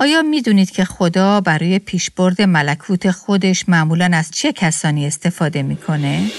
[0.00, 6.30] آیا می‌دونید که خدا برای پیشبرد ملکوت خودش معمولا از چه کسانی استفاده می‌کنه؟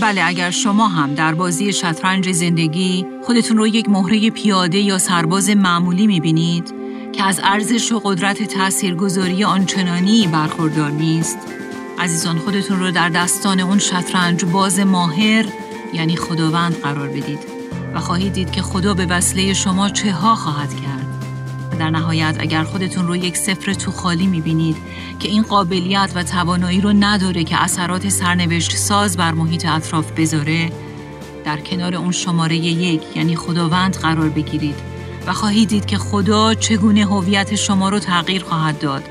[0.00, 5.50] بله اگر شما هم در بازی شطرنج زندگی خودتون رو یک مهره پیاده یا سرباز
[5.50, 6.74] معمولی می‌بینید
[7.12, 11.38] که از ارزش و قدرت تاثیرگذاری آنچنانی برخوردار نیست
[11.98, 15.44] عزیزان خودتون رو در دستان اون شطرنج باز ماهر
[15.94, 17.38] یعنی خداوند قرار بدید
[17.94, 21.03] و خواهید دید که خدا به وسیله شما چه ها خواهد کرد
[21.74, 24.76] در نهایت اگر خودتون رو یک سفر تو خالی می‌بینید
[25.18, 30.72] که این قابلیت و توانایی رو نداره که اثرات سرنوشت ساز بر محیط اطراف بذاره
[31.44, 34.76] در کنار اون شماره یک یعنی خداوند قرار بگیرید
[35.26, 39.02] و خواهید دید که خدا چگونه هویت شما رو تغییر خواهد داد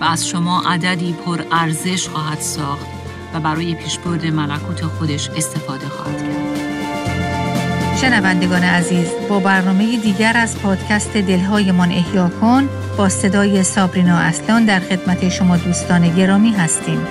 [0.00, 2.86] و از شما عددی پر ارزش خواهد ساخت
[3.34, 6.47] و برای پیشبرد ملکوت خودش استفاده خواهد کرد.
[8.00, 14.80] شنوندگان عزیز با برنامه دیگر از پادکست دلهایمان احیا کن با صدای سابرینا اصلان در
[14.80, 17.06] خدمت شما دوستان گرامی هستیم.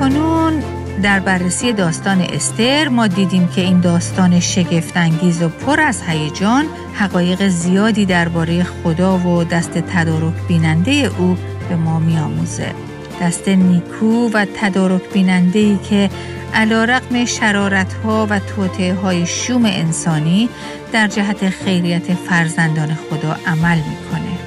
[0.00, 0.62] کنون
[1.02, 7.48] در بررسی داستان استر ما دیدیم که این داستان شگفتانگیز و پر از هیجان حقایق
[7.48, 11.36] زیادی درباره خدا و دست تدارک بیننده او
[11.68, 12.72] به ما میآموزه.
[13.20, 16.10] دست نیکو و تدارک بیننده ای که
[16.54, 20.48] علا رقم شرارت ها و توطعه های شوم انسانی
[20.92, 24.38] در جهت خیریت فرزندان خدا عمل می‌کنه.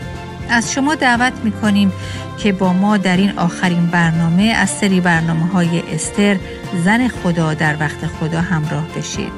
[0.50, 1.92] از شما دعوت می‌کنیم
[2.38, 6.38] که با ما در این آخرین برنامه از سری برنامه های استر
[6.86, 9.31] زن خدا در وقت خدا همراه بشید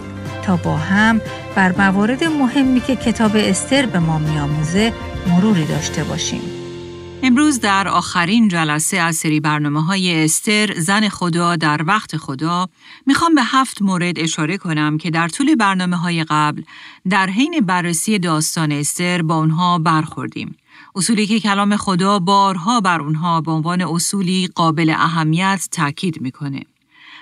[0.43, 1.21] تا با هم
[1.55, 4.93] بر موارد مهمی که کتاب استر به ما میآموزه
[5.27, 6.58] مروری داشته باشیم.
[7.23, 12.69] امروز در آخرین جلسه از سری برنامه های استر زن خدا در وقت خدا
[13.05, 16.61] می‌خوام به هفت مورد اشاره کنم که در طول برنامه های قبل
[17.09, 20.55] در حین بررسی داستان استر با اونها برخوردیم.
[20.95, 26.61] اصولی که کلام خدا بارها بر اونها به عنوان اصولی قابل اهمیت تاکید می‌کنه.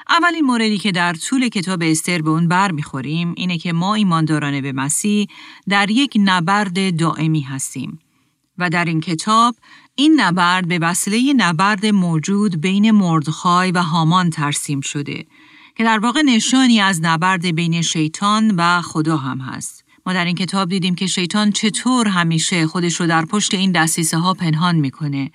[0.09, 4.61] اولین موردی که در طول کتاب استر به اون بر می‌خوریم اینه که ما ایمانداران
[4.61, 5.27] به مسیح
[5.69, 7.99] در یک نبرد دائمی هستیم
[8.57, 9.55] و در این کتاب
[9.99, 15.25] این نبرد به وسیله نبرد موجود بین مردخای و هامان ترسیم شده
[15.75, 19.83] که در واقع نشانی از نبرد بین شیطان و خدا هم هست.
[20.05, 24.17] ما در این کتاب دیدیم که شیطان چطور همیشه خودش رو در پشت این دستیسه
[24.17, 25.31] ها پنهان می‌کنه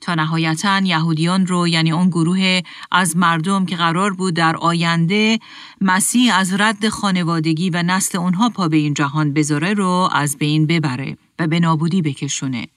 [0.00, 5.38] تا نهایتا یهودیان رو یعنی اون گروه از مردم که قرار بود در آینده
[5.80, 10.66] مسیح از رد خانوادگی و نسل اونها پا به این جهان بذاره رو از بین
[10.66, 12.68] ببره و به نابودی بکشونه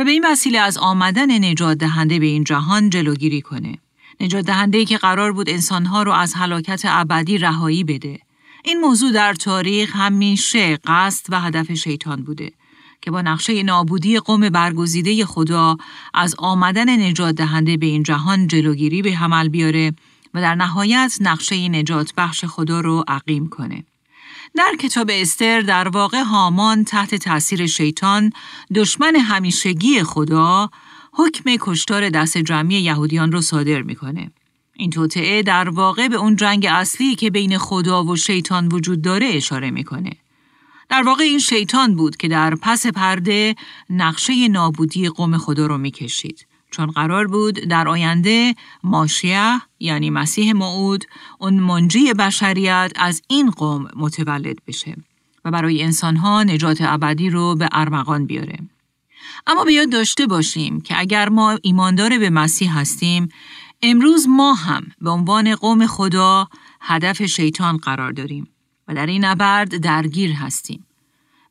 [0.00, 3.78] و به این وسیله از آمدن نجات دهنده به این جهان جلوگیری کنه
[4.20, 8.18] نجات دهنده که قرار بود انسانها رو از هلاکت ابدی رهایی بده
[8.64, 12.52] این موضوع در تاریخ همیشه قصد و هدف شیطان بوده
[13.02, 15.76] که با نقشه نابودی قوم برگزیده خدا
[16.14, 19.92] از آمدن نجات دهنده به این جهان جلوگیری به حمل بیاره
[20.34, 23.84] و در نهایت نقشه نجات بخش خدا رو عقیم کنه.
[24.54, 28.32] در کتاب استر در واقع هامان تحت تاثیر شیطان
[28.74, 30.70] دشمن همیشگی خدا
[31.12, 34.30] حکم کشتار دست جمعی یهودیان رو صادر می‌کنه.
[34.74, 39.26] این توطعه در واقع به اون جنگ اصلی که بین خدا و شیطان وجود داره
[39.26, 40.12] اشاره می‌کنه.
[40.88, 43.54] در واقع این شیطان بود که در پس پرده
[43.90, 46.46] نقشه نابودی قوم خدا رو می‌کشید.
[46.70, 48.54] چون قرار بود در آینده
[48.84, 51.04] ماشیه یعنی مسیح موعود
[51.38, 54.96] اون منجی بشریت از این قوم متولد بشه
[55.44, 58.58] و برای انسانها نجات ابدی رو به ارمغان بیاره.
[59.46, 63.28] اما بیاد داشته باشیم که اگر ما ایماندار به مسیح هستیم
[63.82, 66.48] امروز ما هم به عنوان قوم خدا
[66.80, 68.48] هدف شیطان قرار داریم
[68.88, 70.86] و در این نبرد درگیر هستیم.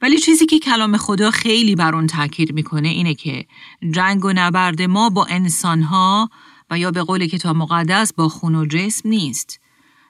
[0.02, 3.46] ولی چیزی که کلام خدا خیلی بر اون تاکید می‌کنه اینه که
[3.92, 6.30] جنگ و نبرد ما با انسانها
[6.70, 9.60] و یا به قول کتاب مقدس با خون و جسم نیست.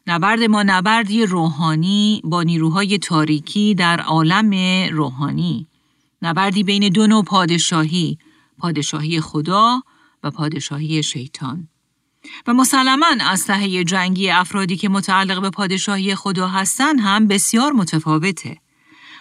[0.07, 4.53] نبرد ما نبردی روحانی با نیروهای تاریکی در عالم
[4.91, 5.67] روحانی.
[6.21, 8.17] نبردی بین دو نوع پادشاهی،
[8.57, 9.81] پادشاهی خدا
[10.23, 11.67] و پادشاهی شیطان.
[12.47, 18.57] و مسلما اسلحه جنگی افرادی که متعلق به پادشاهی خدا هستند هم بسیار متفاوته.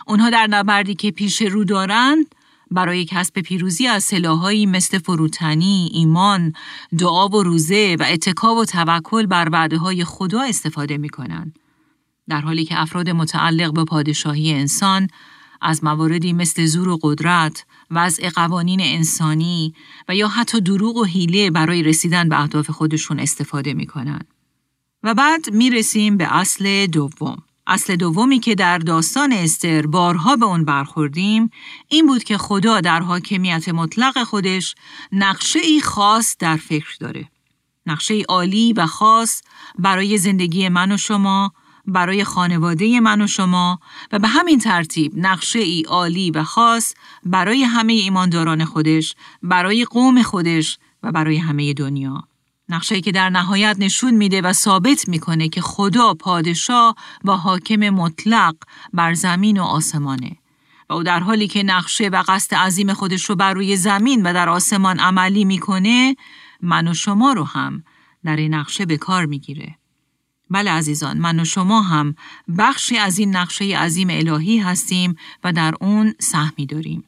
[0.09, 2.35] اونها در نبردی که پیش رو دارند
[2.71, 6.53] برای کسب پیروزی از سلاحهایی مثل فروتنی، ایمان،
[6.99, 11.59] دعا و روزه و اتکا و توکل بر وعده های خدا استفاده می کنند.
[12.29, 15.09] در حالی که افراد متعلق به پادشاهی انسان
[15.61, 19.75] از مواردی مثل زور و قدرت، وضع قوانین انسانی
[20.09, 24.21] و یا حتی دروغ و حیله برای رسیدن به اهداف خودشون استفاده می‌کنن.
[25.03, 27.43] و بعد می رسیم به اصل دوم.
[27.69, 31.51] اصل دومی که در داستان استر بارها به اون برخوردیم
[31.89, 34.75] این بود که خدا در حاکمیت مطلق خودش
[35.13, 37.29] نقشه ای خاص در فکر داره.
[37.87, 39.43] نقشه ای عالی و خاص
[39.79, 41.53] برای زندگی من و شما،
[41.87, 43.81] برای خانواده من و شما
[44.13, 46.95] و به همین ترتیب نقشه ای عالی و خاص
[47.25, 52.28] برای همه ایمانداران خودش، برای قوم خودش و برای همه دنیا.
[52.69, 56.95] نقشه که در نهایت نشون میده و ثابت می‌کنه که خدا پادشاه
[57.25, 58.57] و حاکم مطلق
[58.93, 60.37] بر زمین و آسمانه.
[60.91, 64.33] و او در حالی که نقشه و قصد عظیم خودش رو بر روی زمین و
[64.33, 66.17] در آسمان عملی می‌کنه
[66.63, 67.85] من و شما رو هم
[68.25, 69.75] در این نقشه به کار می‌گیره.
[70.51, 72.15] بله عزیزان من و شما هم
[72.59, 77.05] بخشی از این نقشه عظیم الهی هستیم و در اون سهمی داریم.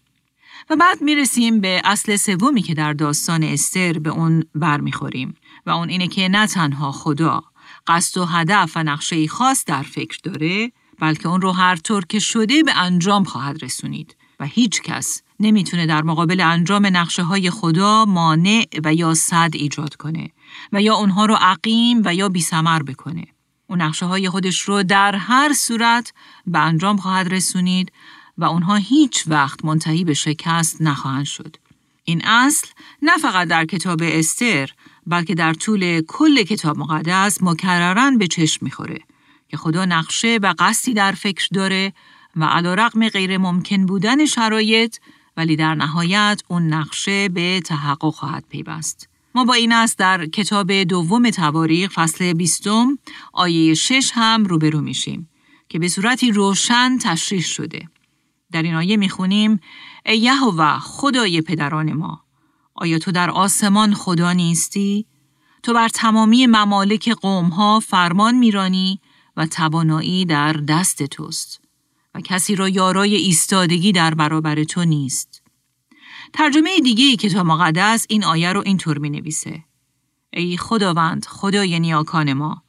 [0.70, 5.34] و بعد می‌رسیم به اصل سومی که در داستان استر به اون برمیخوریم
[5.66, 7.42] و اون اینه که نه تنها خدا
[7.86, 12.18] قصد و هدف و نقشه خاص در فکر داره بلکه اون رو هر طور که
[12.18, 18.04] شده به انجام خواهد رسونید و هیچ کس نمی‌تونه در مقابل انجام نقشه های خدا
[18.04, 20.30] مانع و یا صد ایجاد کنه
[20.72, 23.26] و یا اونها رو عقیم و یا بیسمر بکنه.
[23.66, 26.12] اون نقشه های خودش رو در هر صورت
[26.46, 27.92] به انجام خواهد رسونید
[28.38, 31.56] و اونها هیچ وقت منتهی به شکست نخواهند شد.
[32.04, 32.68] این اصل
[33.02, 34.70] نه فقط در کتاب استر
[35.10, 38.98] بلکه در طول کل کتاب مقدس مکررن به چشم می‌خوره
[39.48, 41.92] که خدا نقشه و قصدی در فکر داره
[42.36, 44.96] و علا رقم غیر ممکن بودن شرایط
[45.36, 49.08] ولی در نهایت اون نقشه به تحقق خواهد پیوست.
[49.34, 52.98] ما با این است در کتاب دوم تواریخ فصل بیستم
[53.32, 55.28] آیه شش هم روبرو میشیم
[55.68, 57.88] که به صورتی روشن تشریح شده.
[58.52, 59.60] در این آیه می‌خونیم
[60.06, 62.24] ای یهوه خدای پدران ما
[62.80, 65.06] آیا تو در آسمان خدا نیستی؟
[65.62, 69.00] تو بر تمامی ممالک قومها فرمان میرانی
[69.36, 71.60] و توانایی در دست توست
[72.14, 75.42] و کسی را یارای ایستادگی در برابر تو نیست.
[76.32, 79.64] ترجمه دیگه ای کتاب مقدس این آیه رو اینطور می نویسه.
[80.32, 82.62] ای خداوند خدای نیاکان ما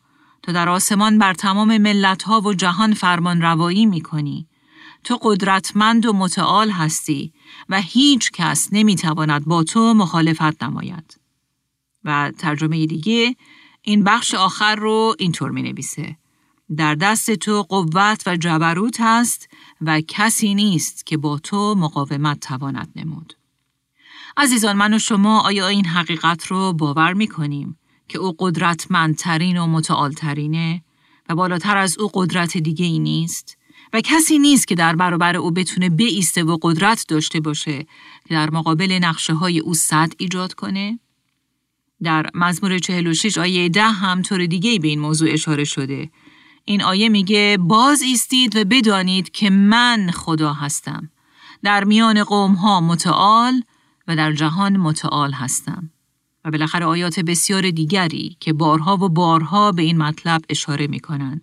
[0.43, 4.47] تو در آسمان بر تمام ملت ها و جهان فرمان روایی می کنی.
[5.03, 7.33] تو قدرتمند و متعال هستی
[7.69, 11.19] و هیچ کس نمی تواند با تو مخالفت نماید.
[12.03, 13.35] و ترجمه دیگه
[13.81, 16.17] این بخش آخر رو اینطور می نویسه.
[16.77, 19.49] در دست تو قوت و جبروت هست
[19.81, 23.33] و کسی نیست که با تو مقاومت تواند نمود.
[24.37, 27.77] عزیزان من و شما آیا این حقیقت رو باور می کنیم
[28.07, 30.83] که او قدرتمندترین و متعالترینه
[31.29, 33.57] و بالاتر از او قدرت دیگه ای نیست؟
[33.93, 37.83] و کسی نیست که در برابر او بتونه بیسته و قدرت داشته باشه
[38.27, 40.99] که در مقابل نقشه های او صد ایجاد کنه؟
[42.03, 46.09] در مزمور 46 آیه ده هم طور دیگه به این موضوع اشاره شده.
[46.65, 51.09] این آیه میگه باز ایستید و بدانید که من خدا هستم.
[51.63, 53.63] در میان قوم ها متعال
[54.07, 55.91] و در جهان متعال هستم.
[56.45, 61.41] و بالاخره آیات بسیار دیگری که بارها و بارها به این مطلب اشاره می‌کنن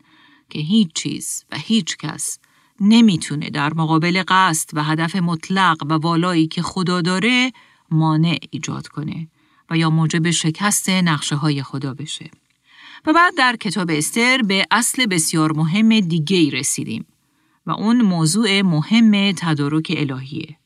[0.51, 2.39] که هیچ چیز و هیچ کس
[2.81, 7.53] نمی‌تونه در مقابل قصد و هدف مطلق و والایی که خدا داره
[7.91, 9.29] مانع ایجاد کنه
[9.71, 12.31] و یا موجب شکست نقشه های خدا بشه.
[13.07, 17.07] و بعد در کتاب استر به اصل بسیار مهم دیگه رسیدیم
[17.67, 20.57] و اون موضوع مهم تدارک الهیه.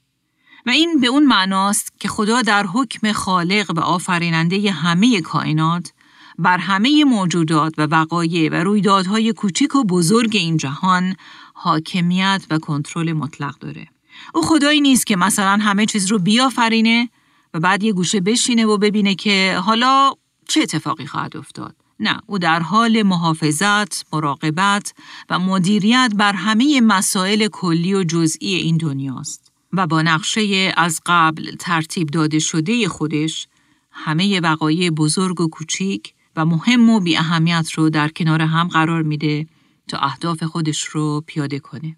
[0.66, 5.92] و این به اون معناست که خدا در حکم خالق و آفریننده همه کائنات
[6.38, 11.16] بر همه موجودات و وقایع و رویدادهای کوچیک و بزرگ این جهان
[11.54, 13.88] حاکمیت و کنترل مطلق داره.
[14.34, 17.08] او خدایی نیست که مثلا همه چیز رو بیافرینه
[17.54, 20.12] و بعد یه گوشه بشینه و ببینه که حالا
[20.48, 21.76] چه اتفاقی خواهد افتاد.
[22.00, 24.94] نه، او در حال محافظت، مراقبت
[25.30, 31.56] و مدیریت بر همه مسائل کلی و جزئی این دنیاست و با نقشه از قبل
[31.58, 33.48] ترتیب داده شده خودش
[33.90, 39.02] همه وقایع بزرگ و کوچیک و مهم و بی اهمیت رو در کنار هم قرار
[39.02, 39.46] میده
[39.88, 41.96] تا اهداف خودش رو پیاده کنه.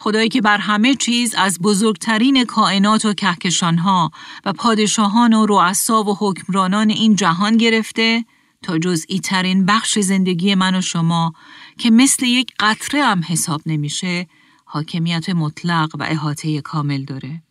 [0.00, 4.10] خدایی که بر همه چیز از بزرگترین کائنات و کهکشانها
[4.44, 8.24] و پادشاهان و رؤسا و حکمرانان این جهان گرفته
[8.62, 11.32] تا جزئی ترین بخش زندگی من و شما
[11.78, 14.26] که مثل یک قطره هم حساب نمیشه
[14.64, 17.42] حاکمیت مطلق و احاطه کامل داره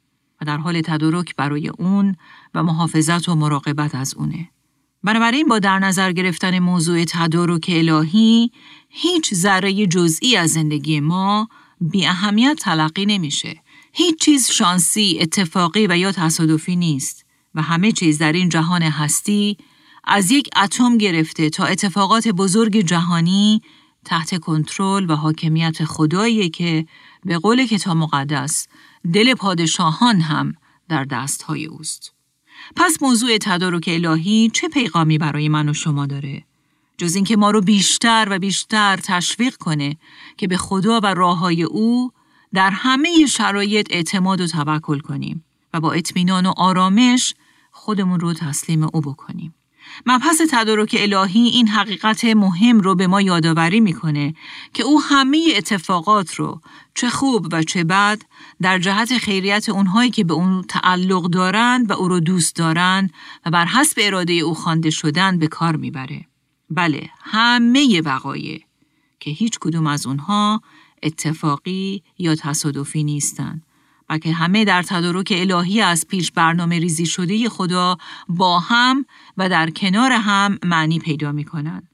[0.41, 2.15] و در حال تدارک برای اون
[2.53, 4.49] و محافظت و مراقبت از اونه.
[5.03, 8.51] بنابراین با در نظر گرفتن موضوع تدارک الهی
[8.89, 11.49] هیچ ذره جزئی از زندگی ما
[11.81, 13.61] بی اهمیت تلقی نمیشه.
[13.93, 17.25] هیچ چیز شانسی، اتفاقی و یا تصادفی نیست
[17.55, 19.57] و همه چیز در این جهان هستی
[20.03, 23.61] از یک اتم گرفته تا اتفاقات بزرگ جهانی
[24.05, 26.85] تحت کنترل و حاکمیت خدایی که
[27.25, 28.67] به قول کتاب مقدس
[29.13, 30.53] دل پادشاهان هم
[30.89, 32.18] در دستهای اوست.
[32.75, 36.43] پس موضوع تدارک الهی چه پیغامی برای من و شما داره؟
[36.97, 39.97] جز اینکه ما رو بیشتر و بیشتر تشویق کنه
[40.37, 42.11] که به خدا و راه های او
[42.53, 47.33] در همه شرایط اعتماد و توکل کنیم و با اطمینان و آرامش
[47.71, 49.53] خودمون رو تسلیم او بکنیم.
[50.05, 54.33] مبحث تدارک الهی این حقیقت مهم رو به ما یادآوری می‌کنه
[54.73, 56.61] که او همه اتفاقات رو
[56.95, 58.21] چه خوب و چه بد
[58.61, 63.13] در جهت خیریت اونهایی که به اون تعلق دارند و او رو دوست دارند
[63.45, 66.25] و بر حسب اراده او خوانده شدن به کار می‌بره.
[66.69, 68.63] بله، همه وقایع
[69.19, 70.61] که هیچ کدوم از اونها
[71.03, 73.63] اتفاقی یا تصادفی نیستند
[74.09, 77.97] و که همه در تدارک الهی از پیش برنامه ریزی شده خدا
[78.29, 79.05] با هم
[79.37, 81.89] و در کنار هم معنی پیدا می کنند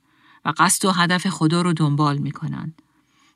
[0.46, 2.82] و قصد و هدف خدا رو دنبال می کنند.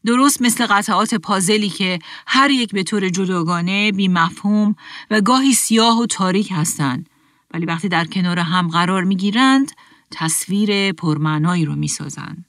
[0.06, 4.76] درست مثل قطعات پازلی که هر یک به طور جداگانه بی مفهوم
[5.12, 7.10] و گاهی سیاه و تاریک هستند
[7.54, 9.72] ولی وقتی در کنار هم قرار می گیرند
[10.12, 12.46] تصویر پرمعنایی رو می سازند.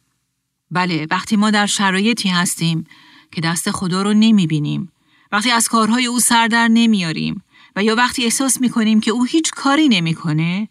[0.71, 2.87] بله وقتی ما در شرایطی هستیم
[3.33, 4.93] که دست خدا رو نمی بینیم
[5.33, 7.43] وقتی از کارهای او سر در نمیاریم
[7.77, 10.69] و یا وقتی احساس می کنیم که او هیچ کاری نمی‌کنه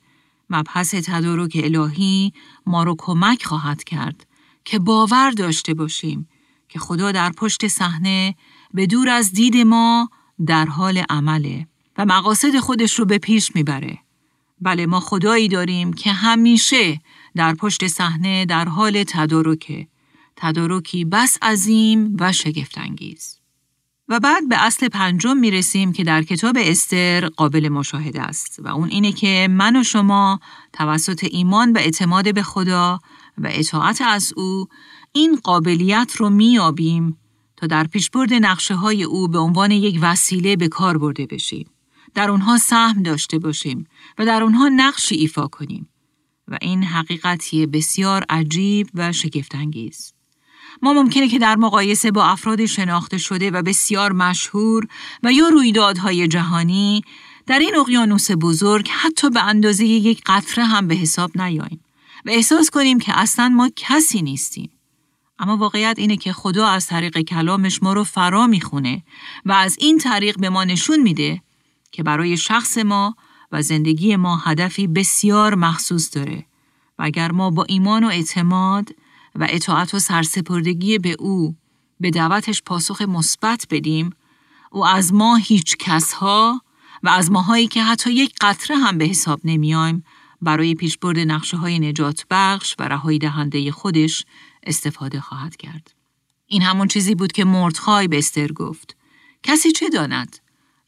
[0.50, 2.34] مبحث تدارک الهی
[2.66, 4.28] ما رو کمک خواهد کرد
[4.66, 6.30] که باور داشته باشیم
[6.70, 8.36] که خدا در پشت صحنه
[8.74, 10.10] به دور از دید ما
[10.46, 14.00] در حال عمله و مقاصد خودش رو به پیش می‌بره.
[14.62, 17.02] بله ما خدایی داریم که همیشه
[17.36, 19.88] در پشت صحنه در حال تدارکه.
[20.36, 23.39] تدارکی بس عظیم و شگفتانگیز.
[24.10, 28.68] و بعد به اصل پنجم می رسیم که در کتاب استر قابل مشاهده است و
[28.68, 30.40] اون اینه که من و شما
[30.74, 33.00] توسط ایمان و اعتماد به خدا
[33.38, 34.68] و اطاعت از او
[35.12, 37.18] این قابلیت رو میابیم
[37.58, 41.70] تا در پیشبرد نقشه های او به عنوان یک وسیله به کار برده بشیم.
[42.14, 43.88] در اونها سهم داشته باشیم
[44.18, 45.90] و در اونها نقشی ایفا کنیم.
[46.48, 50.14] و این حقیقتی بسیار عجیب و شگفتانگیز.
[50.82, 54.88] ما ممکنه که در مقایسه با افراد شناخته شده و بسیار مشهور
[55.24, 57.02] و یا رویدادهای جهانی
[57.48, 61.84] در این اقیانوس بزرگ حتی به اندازه یک قطره هم به حساب نیاییم
[62.26, 64.72] و احساس کنیم که اصلا ما کسی نیستیم.
[65.40, 69.04] اما واقعیت اینه که خدا از طریق کلامش ما رو فرا می‌خونه
[69.46, 71.42] و از این طریق به ما نشون میده
[71.92, 73.16] که برای شخص ما
[73.52, 76.46] و زندگی ما هدفی بسیار مخصوص داره
[77.00, 78.90] و اگر ما با ایمان و اعتماد
[79.40, 81.56] و اطاعت و سرسپردگی به او
[82.00, 84.10] به دعوتش پاسخ مثبت بدیم
[84.72, 86.62] او از ما هیچ کس ها
[87.04, 90.04] و از ماهایی که حتی یک قطره هم به حساب نمیایم
[90.42, 94.26] برای پیشبرد نقشه های نجات بخش و رهایی دهنده خودش
[94.64, 95.94] استفاده خواهد کرد.
[96.48, 98.96] این همون چیزی بود که مردخای به استر گفت.
[99.44, 100.38] کسی چه داند؟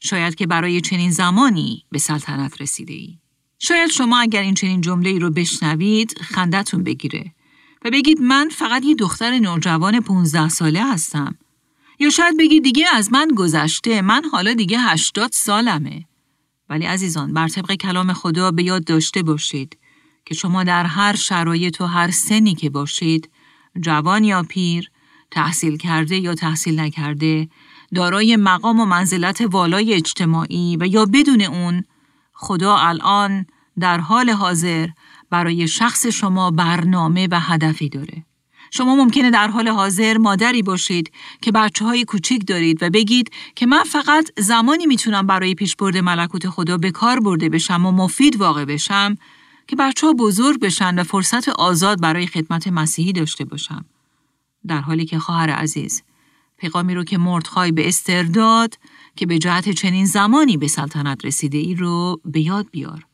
[0.00, 3.18] شاید که برای چنین زمانی به سلطنت رسیده ای.
[3.58, 7.32] شاید شما اگر این چنین جمله ای رو بشنوید خندتون بگیره
[7.84, 11.34] و بگید من فقط یه دختر نوجوان 15 ساله هستم.
[11.98, 16.04] یا شاید بگید دیگه از من گذشته من حالا دیگه 80 سالمه.
[16.68, 19.78] ولی عزیزان بر طبق کلام خدا به یاد داشته باشید
[20.24, 23.30] که شما در هر شرایط و هر سنی که باشید
[23.80, 24.90] جوان یا پیر
[25.30, 27.48] تحصیل کرده یا تحصیل نکرده
[27.94, 31.84] دارای مقام و منزلت والای اجتماعی و یا بدون اون
[32.32, 33.46] خدا الان
[33.80, 34.88] در حال حاضر
[35.32, 38.24] برای شخص شما برنامه و هدفی داره.
[38.70, 41.12] شما ممکنه در حال حاضر مادری باشید
[41.42, 46.48] که بچه های کوچیک دارید و بگید که من فقط زمانی می‌تونم برای پیشبرد ملکوت
[46.48, 49.16] خدا به کار برده بشم و مفید واقع بشم
[49.66, 53.84] که بچه ها بزرگ بشن و فرصت آزاد برای خدمت مسیحی داشته باشم.
[54.66, 56.02] در حالی که خواهر عزیز
[56.58, 58.78] پیغامی رو که مردخای به استرداد
[59.16, 63.06] که به جهت چنین زمانی به سلطنت رسیده ای رو به یاد بیار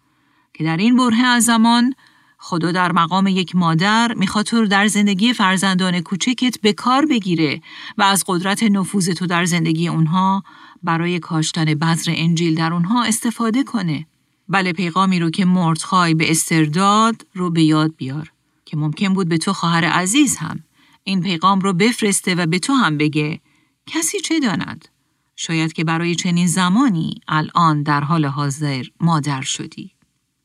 [0.54, 1.94] که در این بره از زمان
[2.38, 7.62] خدا در مقام یک مادر می‌خواد تو در زندگی فرزندان کوچکت به کار بگیره
[7.98, 10.42] و از قدرت نفوذ تو در زندگی اونها
[10.82, 14.06] برای کاشتن بذر انجیل در اونها استفاده کنه.
[14.48, 18.32] بله پیغامی رو که مردخای به استرداد رو به یاد بیار
[18.64, 20.60] که ممکن بود به تو خواهر عزیز هم
[21.04, 23.40] این پیغام رو بفرسته و به تو هم بگه
[23.86, 24.88] کسی چه داند؟
[25.36, 29.97] شاید که برای چنین زمانی الان در حال حاضر مادر شدی.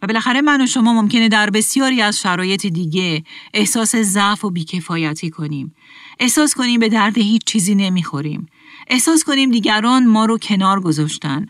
[0.04, 5.30] و بالاخره من و شما ممکنه در بسیاری از شرایط دیگه احساس ضعف و بیکفایتی
[5.30, 5.76] کنیم.
[6.20, 8.46] احساس کنیم به درد هیچ چیزی نمی‌خوریم.
[8.88, 11.46] احساس کنیم دیگران ما رو کنار گذاشتن.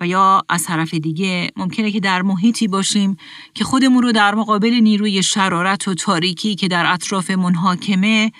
[0.00, 3.16] و یا از طرف دیگه ممکنه که در محیطی باشیم
[3.54, 8.32] که خودمون رو در مقابل نیروی شرارت و تاریکی که در اطرافمون حاکمه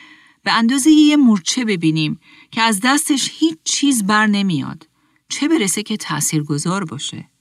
[0.45, 2.21] به اندازه یه مورچه ببینیم
[2.51, 4.89] که از دستش هیچ چیز بر نمیاد.
[5.29, 7.34] چه برسه که تأثیر گذار باشه.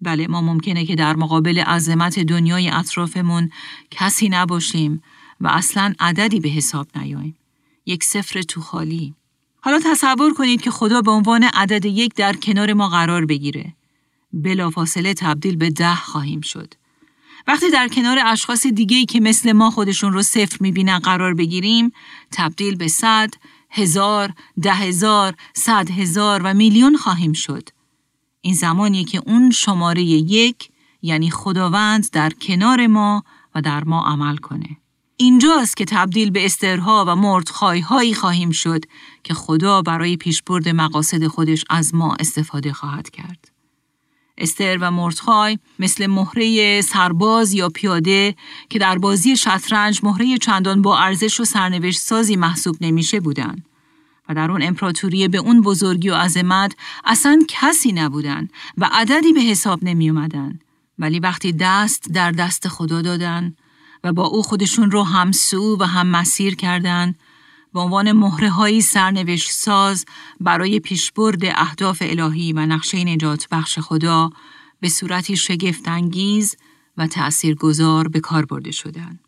[0.00, 3.50] بله ما ممکنه که در مقابل عظمت دنیای اطرافمون
[3.90, 5.02] کسی نباشیم
[5.40, 7.36] و اصلا عددی به حساب نیاییم.
[7.86, 9.14] یک سفر تو خالی.
[9.60, 13.74] حالا تصور کنید که خدا به عنوان عدد یک در کنار ما قرار بگیره.
[14.32, 16.74] بلافاصله تبدیل به ده خواهیم شد.
[17.48, 21.92] وقتی در کنار اشخاص دیگهی که مثل ما خودشون رو صفر می‌بینن قرار بگیریم،
[22.32, 23.34] تبدیل به صد،
[23.70, 27.68] هزار، ده هزار، صد هزار و میلیون خواهیم شد.
[28.46, 30.68] این زمانی که اون شماره یک
[31.02, 33.24] یعنی خداوند در کنار ما
[33.54, 34.76] و در ما عمل کنه.
[35.16, 38.84] اینجاست که تبدیل به استرها و مردخای هایی خواهیم شد
[39.24, 43.50] که خدا برای پیشبرد مقاصد خودش از ما استفاده خواهد کرد.
[44.38, 48.34] استر و مردخای مثل مهره سرباز یا پیاده
[48.70, 53.62] که در بازی شطرنج مهره چندان با ارزش و سرنوشت سازی محسوب نمیشه بودن
[54.28, 59.40] و در اون امپراتوری به اون بزرگی و عظمت اصلا کسی نبودن و عددی به
[59.40, 60.58] حساب نمی اومدن.
[60.98, 63.56] ولی وقتی دست در دست خدا دادن
[64.04, 67.18] و با او خودشون رو همسو و هم مسیر کردند
[67.74, 70.04] به عنوان مهره های سرنوشت ساز
[70.40, 74.30] برای پیشبرد اهداف الهی و نقشه نجات بخش خدا
[74.80, 76.56] به صورتی شگفتانگیز
[76.96, 79.25] و تأثیرگذار به کار برده شدند.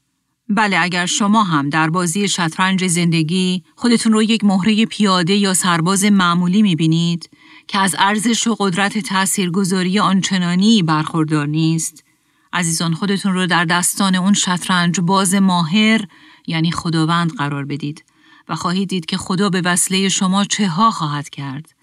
[0.50, 6.04] بله اگر شما هم در بازی شطرنج زندگی خودتون رو یک مهره پیاده یا سرباز
[6.04, 7.30] معمولی می‌بینید
[7.66, 12.04] که از ارزش و قدرت تأثیرگذاری آنچنانی برخوردار نیست
[12.52, 16.04] عزیزان خودتون رو در دستان اون شطرنج باز ماهر
[16.46, 18.04] یعنی خداوند قرار بدید
[18.48, 21.74] و خواهید دید که خدا به وسیله شما چه ها خواهد کرد.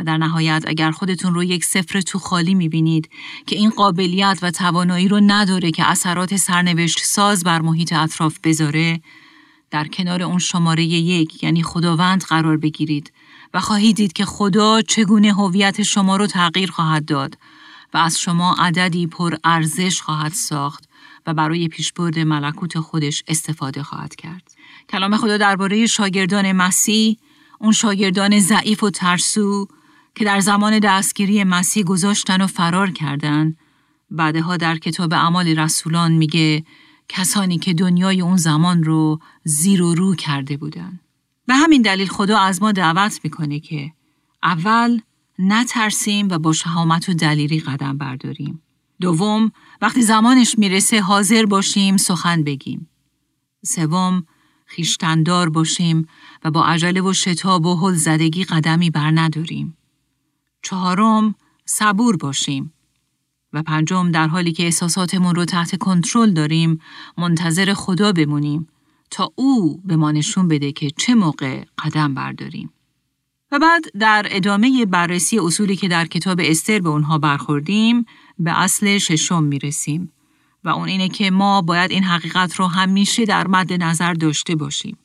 [0.00, 3.10] و در نهایت اگر خودتون رو یک سفر تو خالی می‌بینید
[3.46, 9.00] که این قابلیت و توانایی رو نداره که اثرات سرنوشت ساز بر محیط اطراف بذاره
[9.70, 13.12] در کنار اون شماره یک یعنی خداوند قرار بگیرید
[13.54, 17.38] و خواهید دید که خدا چگونه هویت شما رو تغییر خواهد داد
[17.94, 20.84] و از شما عددی پر ارزش خواهد ساخت
[21.26, 24.42] و برای پیشبرد ملکوت خودش استفاده خواهد کرد.
[24.88, 27.16] کلام خدا درباره شاگردان مسیح،
[27.58, 29.68] اون شاگردان ضعیف و ترسو
[30.14, 33.56] که در زمان دستگیری مسیح گذاشتن و فرار کردن،
[34.10, 36.64] بعدها در کتاب اعمال رسولان میگه
[37.08, 41.00] کسانی که دنیای اون زمان رو زیر و رو کرده بودن.
[41.46, 43.92] به همین دلیل خدا از ما دعوت می‌کنه که
[44.42, 45.00] اول
[45.38, 48.62] نترسیم و با شهامت و دلیری قدم برداریم.
[49.00, 52.90] دوم، وقتی زمانش می‌رسه حاضر باشیم سخن بگیم.
[53.64, 54.26] سوم،
[54.66, 56.08] خیشتندار باشیم
[56.44, 59.76] و با عجله و شتاب و حل زدگی قدمی بر نداریم.
[60.62, 62.72] چهارم، صبور باشیم.
[63.52, 66.80] و پنجم در حالی که احساساتمون رو تحت کنترل داریم
[67.18, 68.68] منتظر خدا بمونیم
[69.10, 72.72] تا او به ما نشون بده که چه موقع قدم برداریم.
[73.52, 78.04] و بعد در ادامه بررسی اصولی که در کتاب استر به اونها برخوردیم
[78.38, 80.12] به اصل ششم می‌رسیم
[80.64, 84.98] و اون اینه که ما باید این حقیقت رو همیشه در مد نظر داشته باشیم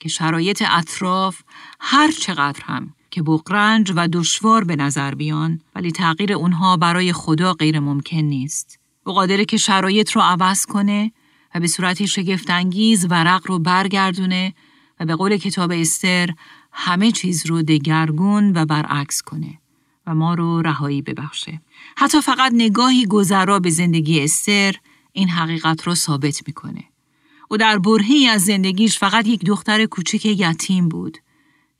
[0.00, 1.42] که شرایط اطراف
[1.80, 7.52] هر چقدر هم که بقرنج و دشوار به نظر بیان ولی تغییر اونها برای خدا
[7.52, 8.78] غیر ممکن نیست.
[9.06, 11.12] او قادره که شرایط رو عوض کنه
[11.54, 14.54] و به صورتی شگفتانگیز ورق رو برگردونه
[15.00, 16.30] و به قول کتاب استر
[16.72, 19.58] همه چیز رو دگرگون و برعکس کنه
[20.06, 21.60] و ما رو رهایی ببخشه.
[21.96, 24.74] حتی فقط نگاهی گذرا به زندگی استر
[25.12, 26.84] این حقیقت رو ثابت می‌کنه.
[27.50, 31.18] او در برهی از زندگیش فقط یک دختر کوچک یتیم بود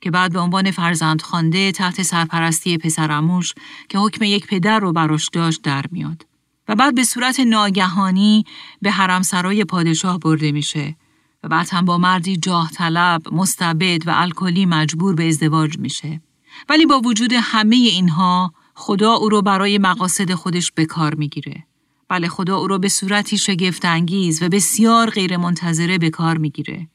[0.01, 3.53] که بعد به عنوان فرزند خانده تحت سرپرستی پسرموش
[3.89, 6.25] که حکم یک پدر رو براش داشت در میاد.
[6.67, 8.45] و بعد به صورت ناگهانی
[8.81, 10.95] به حرم سرای پادشاه برده میشه
[11.43, 16.21] و بعد هم با مردی جاه طلب، مستبد و الکلی مجبور به ازدواج میشه.
[16.69, 21.63] ولی با وجود همه اینها خدا او رو برای مقاصد خودش به کار می‌گیره.
[22.09, 26.87] بله خدا او رو به صورتی شگفت انگیز و بسیار غیر منتظره به کار می‌گیره.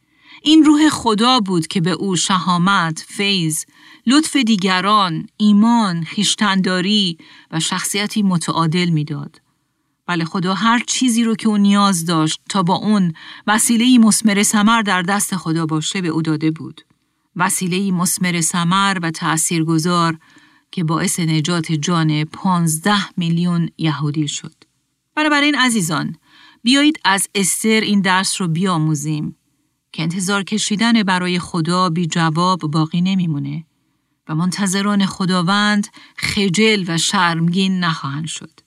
[0.46, 3.64] این روح خدا بود که به او شهامت، فیض،
[4.06, 7.18] لطف دیگران، ایمان، خیشتنداری
[7.50, 9.40] و شخصیتی متعادل می‌داد.
[10.06, 13.12] بله خدا هر چیزی رو که او نیاز داشت تا با اون
[13.46, 16.80] وسیله مسمر سمر در دست خدا باشه به او داده بود.
[17.36, 20.18] وسیله مسمر سمر و تأثیرگذار
[20.70, 24.54] که باعث نجات جان پانزده میلیون یهودی شد.
[25.16, 26.16] بنابراین عزیزان
[26.62, 29.36] بیایید از استر این درس رو بیاموزیم
[29.94, 33.64] که انتظار کشیدن برای خدا بی جواب باقی نمیمونه
[34.28, 38.60] و منتظران خداوند خجل و شرمگین نخواهند شد.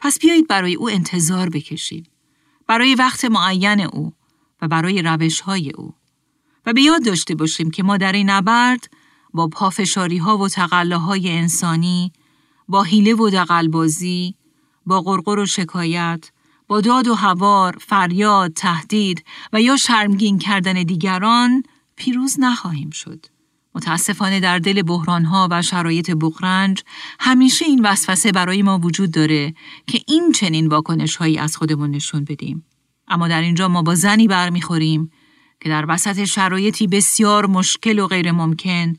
[0.00, 2.04] پس بیایید برای او انتظار بکشیم.
[2.66, 4.12] برای وقت معین او
[4.62, 5.94] و برای روش های او.
[6.66, 8.90] و به یاد داشته باشیم که ما در این نبرد
[9.34, 12.12] با پافشاری ها و تقلاهای انسانی،
[12.68, 14.34] با حیله و دقلبازی،
[14.86, 16.30] با غرغر و شکایت،
[16.80, 21.62] داد و هوار، فریاد، تهدید و یا شرمگین کردن دیگران
[21.96, 23.26] پیروز نخواهیم شد.
[23.74, 26.82] متاسفانه در دل بحرانها و شرایط بغرنج
[27.20, 29.54] همیشه این وسوسه برای ما وجود داره
[29.86, 32.64] که این چنین واکنش هایی از خودمون نشون بدیم.
[33.08, 35.10] اما در اینجا ما با زنی برمیخوریم
[35.60, 38.92] که در وسط شرایطی بسیار مشکل و غیر ممکن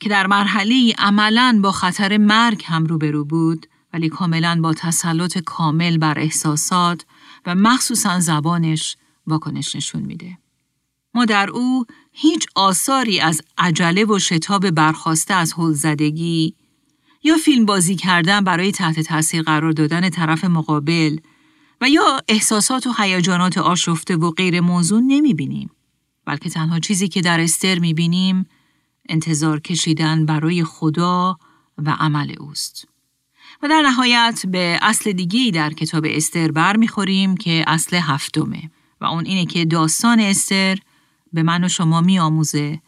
[0.00, 5.98] که در مرحله عملا با خطر مرگ هم روبرو بود ولی کاملا با تسلط کامل
[5.98, 7.04] بر احساسات
[7.46, 8.96] و مخصوصا زبانش
[9.26, 10.38] واکنش نشون میده.
[11.14, 16.54] ما در او هیچ آثاری از عجله و شتاب برخواسته از زدگی
[17.22, 21.18] یا فیلم بازی کردن برای تحت تاثیر قرار دادن طرف مقابل
[21.80, 25.70] و یا احساسات و هیجانات آشفته و غیر موضوع نمی بینیم.
[26.24, 28.46] بلکه تنها چیزی که در استر می بینیم
[29.08, 31.38] انتظار کشیدن برای خدا
[31.78, 32.88] و عمل اوست.
[33.62, 39.04] و در نهایت به اصل دیگی در کتاب استر بر می‌خوریم که اصل هفتمه و
[39.04, 40.78] اون اینه که داستان استر
[41.32, 42.80] به من و شما می آموزه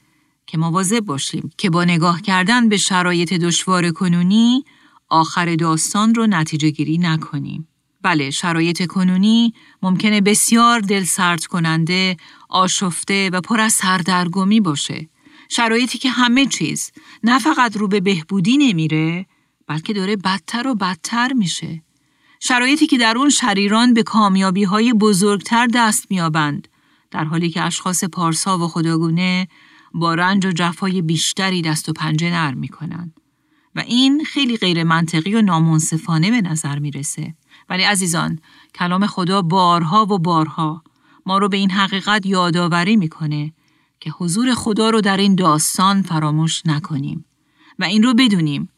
[0.47, 4.65] که مواظب باشیم که با نگاه کردن به شرایط دشوار کنونی
[5.09, 7.69] آخر داستان رو نتیجه گیری نکنیم.
[8.03, 12.17] بله شرایط کنونی ممکنه بسیار دل سرد کننده،
[12.49, 15.09] آشفته و پر از سردرگمی باشه.
[15.49, 16.93] شرایطی که همه چیز
[17.25, 19.27] نه فقط رو به بهبودی نمیره
[19.71, 21.83] بلکه داره بدتر و بدتر میشه.
[22.41, 26.69] شرایطی که در اون شریران به کامیابی های بزرگتر دست میابند
[27.11, 29.49] در حالی که اشخاص پارسا و خداگونه
[29.95, 33.13] با رنج و جفای بیشتری دست و پنجه نرم می‌کنن
[33.75, 37.35] و این خیلی غیر منطقی و نامنصفانه به نظر می‌رسه.
[37.69, 38.39] ولی عزیزان
[38.75, 40.83] کلام خدا بارها و بارها
[41.27, 43.53] ما رو به این حقیقت یادآوری می‌کنه
[44.01, 47.25] که حضور خدا رو در این داستان فراموش نکنیم
[47.79, 48.70] و این رو بدونیم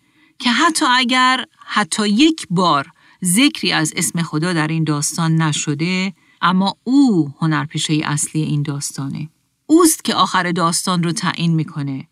[0.43, 2.87] که حتی اگر حتی یک بار
[3.25, 9.29] ذکری از اسم خدا در این داستان نشده اما او هنرپیشه اصلی این داستانه.
[9.67, 12.09] اوست که آخر داستان رو تعیین می‌کنه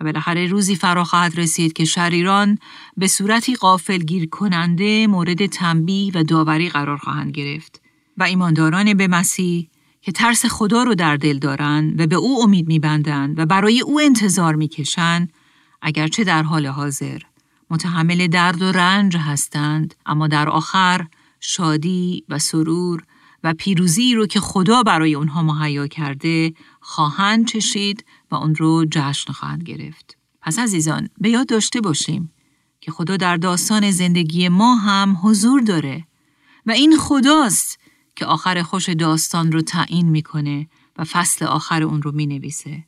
[0.00, 2.58] و بالاخره روزی فرا خواهد رسید که شریران
[2.96, 7.80] به صورتی قافل گیر کننده مورد تنبیه و داوری قرار خواهند گرفت
[8.16, 12.66] و ایمانداران به مسیح که ترس خدا رو در دل دارند و به او امید
[12.66, 15.32] میبندند و برای او انتظار می‌کشند
[15.82, 17.18] اگرچه در حال حاضر.
[17.70, 21.06] متحمل درد و رنج هستند اما در آخر
[21.40, 23.04] شادی و سرور
[23.44, 29.32] و پیروزی رو که خدا برای اونها مهیا کرده خواهند چشید و اون رو جشن
[29.32, 30.16] خواهند گرفت.
[30.42, 32.32] پس عزیزان به یاد داشته باشیم
[32.80, 36.06] که خدا در داستان زندگی ما هم حضور داره
[36.66, 37.78] و این خداست
[38.16, 42.84] که آخر خوش داستان رو تعیین می‌کنه و فصل آخر اون رو می‌نویسه.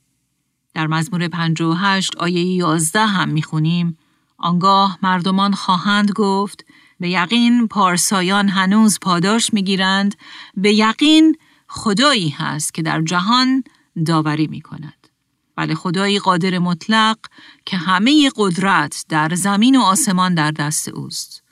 [0.75, 3.99] در مزمور 58 آیه 11 هم می‌خونیم
[4.43, 6.65] آنگاه مردمان خواهند گفت
[7.01, 10.15] به یقین پارسایان هنوز پاداش می‌گیرند
[10.57, 11.37] به یقین
[11.69, 13.65] خدایی هست که در جهان
[14.07, 15.09] داوری می کند.
[15.57, 17.19] بله خدایی قادر مطلق
[17.67, 21.43] که همه قدرت در زمین و آسمان در دست اوست.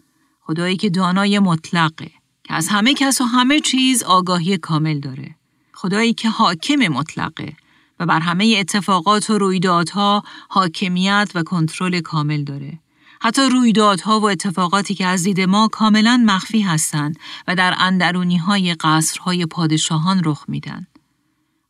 [0.41, 2.11] خدایی که دانای مطلقه
[2.45, 5.35] که از همه کس و همه چیز آگاهی کامل داره.
[5.73, 7.53] خدایی که حاکم مطلقه
[8.01, 12.79] و بر همه اتفاقات و رویدادها حاکمیت و کنترل کامل داره.
[13.21, 18.75] حتی رویدادها و اتفاقاتی که از دید ما کاملا مخفی هستند و در اندرونی های
[18.75, 20.87] قصرهای پادشاهان رخ میدن.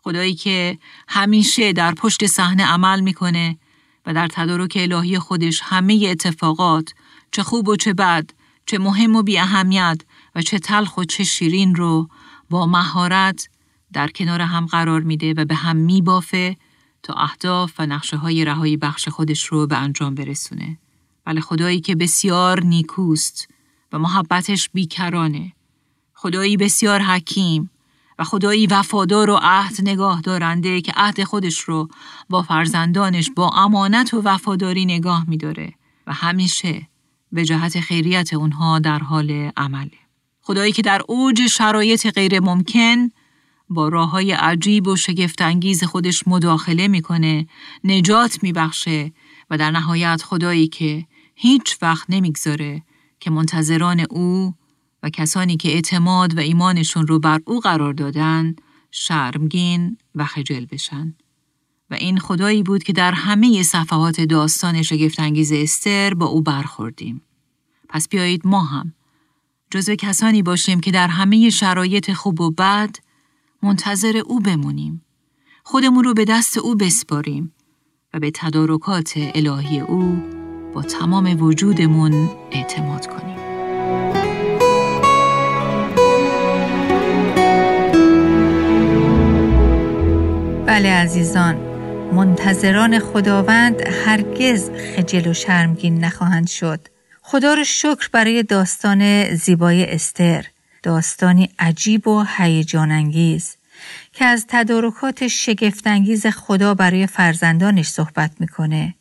[0.02, 3.58] خدایی که همیشه در پشت صحنه عمل می‌کنه
[4.06, 6.92] و در تدارک الهی خودش همه اتفاقات
[7.32, 8.30] چه خوب و چه بد،
[8.66, 10.00] چه مهم و بی اهمیت
[10.34, 12.08] و چه تلخ و چه شیرین رو
[12.50, 13.48] با مهارت
[13.92, 16.56] در کنار هم قرار میده و به هم میبافه
[17.02, 20.78] تا اهداف و نقشه های رهایی بخش خودش رو به انجام برسونه.
[21.24, 23.48] بله خدایی که بسیار نیکوست
[23.92, 25.52] و محبتش بیکرانه.
[26.14, 27.70] خدایی بسیار حکیم
[28.18, 31.88] و خدایی وفادار و عهد نگاه دارنده که عهد خودش رو
[32.28, 35.74] با فرزندانش با امانت و وفاداری نگاه میداره
[36.06, 36.88] و همیشه
[37.32, 39.90] به جهت خیریت اونها در حال عمله.
[40.42, 43.08] خدایی که در اوج شرایط غیر ممکن
[43.70, 47.46] با راه های عجیب و شگفتانگیز خودش مداخله می‌کنه،
[47.84, 49.12] نجات میبخشه
[49.50, 52.82] و در نهایت خدایی که هیچ وقت نمی‌گذاره
[53.20, 54.54] که منتظران او
[55.02, 58.56] و کسانی که اعتماد و ایمانشون رو بر او قرار دادن
[58.90, 61.14] شرمگین و خجل بشن.
[61.90, 67.22] و این خدایی بود که در همه صفحات داستان شگفتانگیز استر با او برخوردیم.
[67.88, 68.94] پس بیایید ما هم
[69.70, 72.96] جزو کسانی باشیم که در همه شرایط خوب و بد
[73.62, 75.04] منتظر او بمونیم.
[75.64, 77.54] خودمون رو به دست او بسپاریم
[78.14, 80.22] و به تدارکات الهی او
[80.74, 83.36] با تمام وجودمون اعتماد کنیم.
[90.66, 91.56] بله عزیزان
[92.12, 96.80] منتظران خداوند هرگز خجل و شرمگین نخواهند شد
[97.22, 100.46] خدا رو شکر برای داستان زیبای استر
[100.82, 103.56] داستانی عجیب و هیجان انگیز
[104.12, 108.94] که از تدارکات شگفتانگیز خدا برای فرزندانش صحبت می‌کنه.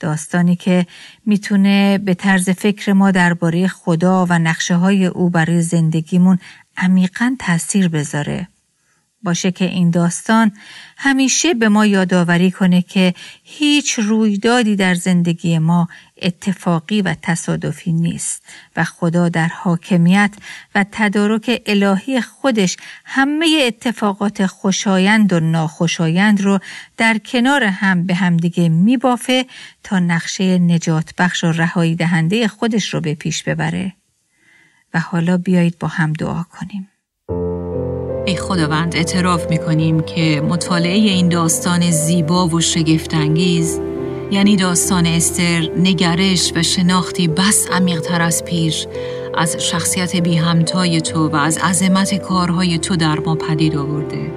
[0.00, 0.86] داستانی که
[1.26, 6.38] می‌تونه به طرز فکر ما درباره خدا و نقشه های او برای زندگیمون
[6.76, 8.48] عمیقا تاثیر بذاره.
[9.22, 10.52] باشه که این داستان
[10.96, 15.88] همیشه به ما یادآوری کنه که هیچ رویدادی در زندگی ما
[16.22, 18.42] اتفاقی و تصادفی نیست
[18.76, 20.34] و خدا در حاکمیت
[20.74, 26.58] و تدارک الهی خودش همه اتفاقات خوشایند و ناخوشایند رو
[26.96, 29.46] در کنار هم به همدیگه میبافه
[29.82, 33.92] تا نقشه نجات بخش و رهایی دهنده خودش رو به پیش ببره.
[34.94, 36.89] و حالا بیایید با هم دعا کنیم.
[38.26, 43.80] ای خداوند اعتراف می‌کنیم که مطالعه این داستان زیبا و شگفتانگیز
[44.30, 48.86] یعنی داستان استر نگرش و شناختی بس عمیقتر از پیش
[49.34, 54.32] از شخصیت بی همتای تو و از عظمت کارهای تو در ما پدید آورده.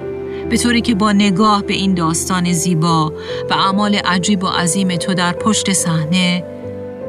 [0.50, 3.12] به طوری که با نگاه به این داستان زیبا
[3.50, 6.44] و اعمال عجیب و عظیم تو در پشت صحنه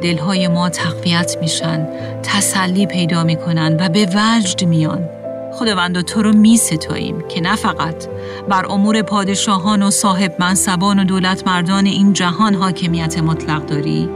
[0.02, 1.88] دلهای ما تقویت میشن
[2.24, 5.10] تسلی پیدا می‌کنن و به وجد میان.
[5.56, 8.08] خداوند تو رو می ستاییم که نه فقط
[8.50, 14.10] بر امور پادشاهان و صاحب منصبان و دولت مردان این جهان حاکمیت مطلق داری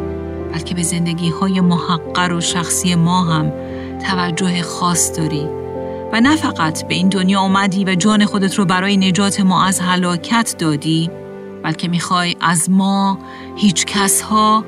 [0.53, 3.51] بلکه به زندگی های محقر و شخصی ما هم
[4.07, 5.47] توجه خاص داری
[6.11, 9.79] و نه فقط به این دنیا اومدی و جان خودت رو برای نجات ما از
[9.79, 11.09] هلاکت دادی
[11.63, 13.19] بلکه می‌خوای از ما
[13.55, 14.63] هیچ کس ها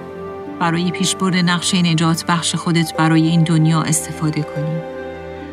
[0.60, 4.91] برای پیشبرد نقشه نجات بخش خودت برای این دنیا استفاده کنی.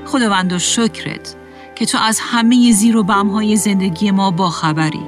[0.08, 1.34] خداوند و شکرت
[1.74, 5.02] که تو از همه زیر و بمهای زندگی ما با خبری.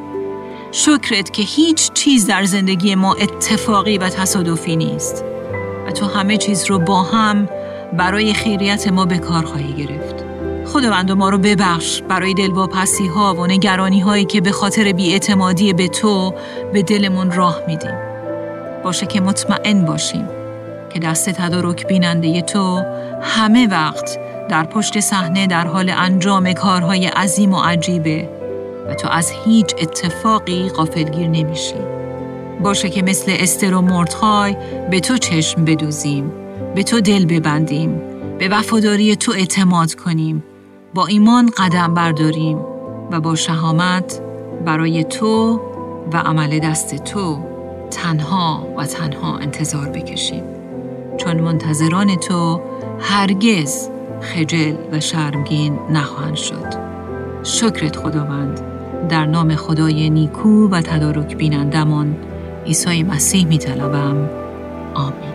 [0.72, 5.24] شکرت که هیچ چیز در زندگی ما اتفاقی و تصادفی نیست
[5.86, 7.48] و تو همه چیز رو با هم
[7.92, 10.24] برای خیریت ما به کار خواهی گرفت.
[10.66, 15.88] خداوند ما رو ببخش برای دلواپسی ها و نگرانی هایی که به خاطر بیاعتمادی به
[15.88, 16.34] تو
[16.72, 17.94] به دلمون راه میدیم.
[18.84, 20.28] باشه که مطمئن باشیم
[20.92, 22.82] که دست تدارک بیننده تو
[23.22, 28.28] همه وقت در پشت صحنه در حال انجام کارهای عظیم و عجیبه
[28.88, 31.74] و تو از هیچ اتفاقی غافلگیر نمیشی.
[32.62, 33.82] باشه که مثل استر و
[34.90, 36.32] به تو چشم بدوزیم،
[36.74, 38.02] به تو دل ببندیم،
[38.38, 40.44] به وفاداری تو اعتماد کنیم،
[40.94, 42.58] با ایمان قدم برداریم
[43.10, 44.20] و با شهامت
[44.64, 45.60] برای تو
[46.12, 47.38] و عمل دست تو
[47.90, 50.42] تنها و تنها انتظار بکشیم.
[51.16, 52.60] چون منتظران تو
[53.00, 53.88] هرگز
[54.20, 56.74] خجل و شرمگین نخواهند شد
[57.42, 58.60] شکرت خداوند
[59.08, 62.16] در نام خدای نیکو و تدارک بینندمان
[62.66, 64.30] عیسی مسیح می طلبم.
[64.94, 65.30] آمین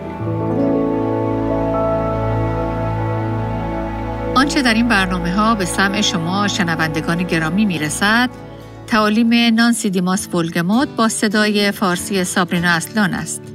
[4.35, 8.29] آنچه در این برنامه ها به سمع شما شنوندگان گرامی می رسد
[8.87, 13.54] تعالیم نانسی دیماس بولگموت با صدای فارسی سابرینا اصلان است.